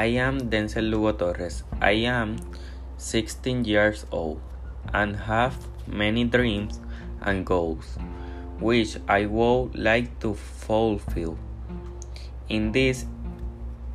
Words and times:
I 0.00 0.06
am 0.24 0.48
Denzel 0.48 0.88
Lugo 0.88 1.12
Torres. 1.12 1.62
I 1.78 1.90
am 2.10 2.36
16 2.96 3.66
years 3.66 4.06
old 4.10 4.40
and 4.94 5.14
have 5.14 5.58
many 5.86 6.24
dreams 6.24 6.80
and 7.20 7.44
goals 7.44 7.98
which 8.60 8.96
I 9.06 9.26
would 9.26 9.74
like 9.74 10.18
to 10.20 10.32
fulfill. 10.32 11.36
In 12.48 12.72
this 12.72 13.04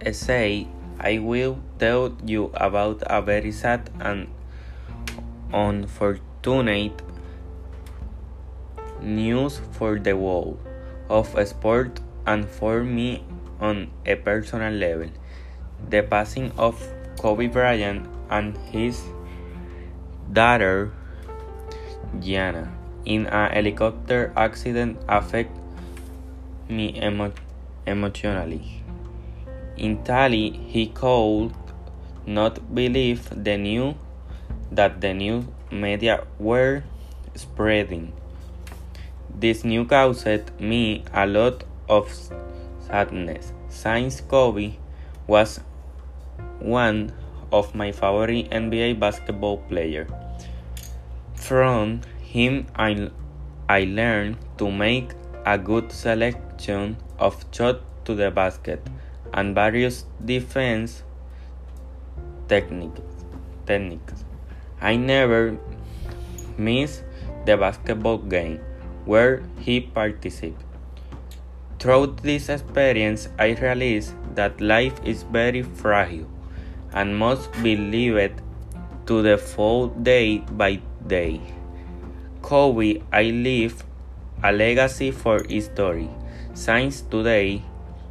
essay, 0.00 0.66
I 0.98 1.20
will 1.20 1.60
tell 1.78 2.16
you 2.26 2.50
about 2.54 3.04
a 3.06 3.22
very 3.22 3.52
sad 3.52 3.88
and 4.00 4.26
unfortunate 5.52 7.00
news 9.00 9.60
for 9.70 10.00
the 10.00 10.16
world 10.16 10.58
of 11.08 11.28
sport 11.46 12.00
and 12.26 12.48
for 12.48 12.82
me 12.82 13.24
on 13.60 13.92
a 14.04 14.16
personal 14.16 14.72
level. 14.72 15.10
The 15.88 16.02
passing 16.02 16.52
of 16.56 16.76
Kobe 17.18 17.48
Bryant 17.48 18.08
and 18.30 18.56
his 18.70 19.02
daughter 20.32 20.92
Gianna 22.20 22.72
in 23.04 23.26
a 23.26 23.48
helicopter 23.48 24.32
accident 24.36 24.98
affect 25.08 25.50
me 26.68 26.96
emo 27.02 27.32
emotionally. 27.86 28.82
In 29.76 29.98
Italy, 30.00 30.50
he 30.68 30.86
could 30.86 31.52
not 32.26 32.74
believe 32.74 33.28
the 33.30 33.56
news 33.56 33.94
that 34.70 35.00
the 35.00 35.12
new 35.12 35.44
media 35.70 36.24
were 36.38 36.84
spreading. 37.34 38.12
This 39.34 39.64
news 39.64 39.88
caused 39.88 40.60
me 40.60 41.04
a 41.12 41.26
lot 41.26 41.64
of 41.88 42.06
sadness, 42.86 43.52
since 43.68 44.20
Kobe 44.20 44.76
was 45.26 45.60
one 46.60 47.12
of 47.52 47.74
my 47.74 47.92
favorite 47.92 48.50
NBA 48.50 48.98
basketball 48.98 49.58
players. 49.58 50.10
From 51.34 52.00
him, 52.20 52.66
I, 52.76 53.10
I 53.68 53.84
learned 53.84 54.38
to 54.58 54.70
make 54.70 55.12
a 55.44 55.58
good 55.58 55.92
selection 55.92 56.96
of 57.18 57.44
shots 57.52 57.80
to 58.04 58.14
the 58.14 58.30
basket 58.30 58.80
and 59.34 59.54
various 59.54 60.06
defense 60.24 61.02
techniques. 62.48 63.00
techniques. 63.66 64.24
I 64.80 64.96
never 64.96 65.58
miss 66.58 67.02
the 67.46 67.56
basketball 67.56 68.18
game 68.18 68.60
where 69.04 69.42
he 69.58 69.80
participated. 69.80 70.56
Through 71.78 72.18
this 72.22 72.48
experience, 72.48 73.28
I 73.38 73.54
realized 73.54 74.14
that 74.34 74.60
life 74.60 75.00
is 75.04 75.22
very 75.24 75.62
fragile 75.62 76.30
and 76.92 77.18
must 77.18 77.50
be 77.62 77.76
lived 77.76 78.40
to 79.06 79.22
the 79.22 79.38
full 79.38 79.88
day 79.88 80.38
by 80.38 80.80
day. 81.06 81.40
Kobe, 82.42 83.02
I 83.12 83.24
leave 83.24 83.84
a 84.42 84.52
legacy 84.52 85.10
for 85.10 85.42
history. 85.48 86.10
Since 86.54 87.02
today, 87.02 87.62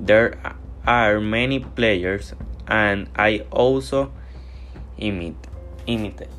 there 0.00 0.38
are 0.86 1.20
many 1.20 1.60
players, 1.60 2.34
and 2.66 3.08
I 3.16 3.44
also 3.50 4.12
imitate. 4.98 5.36
imitate. 5.86 6.30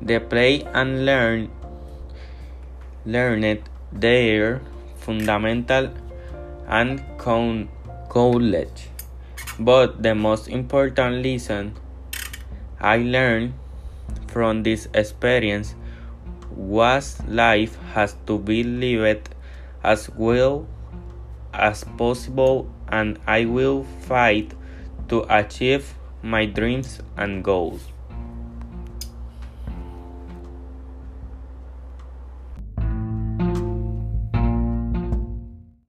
The 0.00 0.20
play 0.20 0.62
and 0.72 1.04
learn 1.04 1.50
learned 3.04 3.68
their 3.92 4.60
fundamental 5.08 5.88
and 6.68 7.00
college. 7.16 8.88
But 9.58 10.02
the 10.02 10.14
most 10.14 10.48
important 10.48 11.24
lesson 11.24 11.72
I 12.78 12.98
learned 12.98 13.54
from 14.26 14.64
this 14.64 14.86
experience 14.92 15.74
was 16.50 17.16
life 17.26 17.78
has 17.94 18.16
to 18.26 18.38
be 18.38 18.62
lived 18.62 19.34
as 19.82 20.10
well 20.10 20.68
as 21.54 21.84
possible 21.96 22.68
and 22.88 23.18
I 23.26 23.46
will 23.46 23.84
fight 24.04 24.52
to 25.08 25.24
achieve 25.34 25.94
my 26.22 26.44
dreams 26.44 27.00
and 27.16 27.42
goals. 27.42 27.80